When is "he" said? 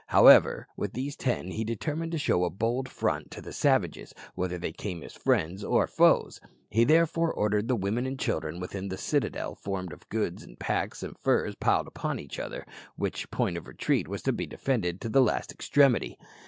1.51-1.63, 6.71-6.85